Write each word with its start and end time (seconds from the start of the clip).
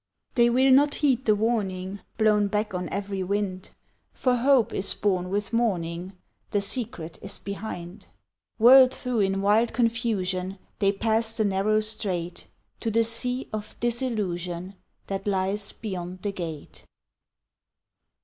They 0.33 0.49
will 0.49 0.71
not 0.71 0.95
heed 0.95 1.25
the 1.25 1.35
warning 1.35 1.99
Blown 2.17 2.47
back 2.47 2.73
on 2.73 2.89
every 2.89 3.21
wind, 3.21 3.69
For 4.13 4.35
hope 4.37 4.73
is 4.73 4.95
born 4.95 5.29
with 5.29 5.53
morning, 5.53 6.13
The 6.49 6.59
secret 6.59 7.19
is 7.21 7.37
behind. 7.37 8.07
Whirled 8.57 8.91
through 8.91 9.19
in 9.19 9.43
wild 9.43 9.73
confusion 9.73 10.57
They 10.79 10.91
pass 10.91 11.33
the 11.33 11.45
narrow 11.45 11.81
strait, 11.81 12.47
To 12.79 12.89
the 12.89 13.03
sea 13.03 13.47
of 13.53 13.79
disillusion 13.79 14.73
That 15.05 15.27
lies 15.27 15.71
beyond 15.71 16.23
the 16.23 16.31
gate. 16.31 16.83